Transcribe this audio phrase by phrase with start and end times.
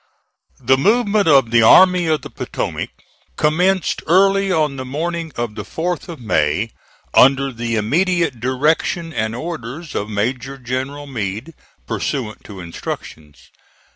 [0.59, 2.89] The movement of the Army of the Potomac
[3.35, 6.71] commenced early on the morning of the 4th of May,
[7.13, 11.53] under the immediate direction and orders of Major General Meade,
[11.85, 13.51] pursuant to instructions.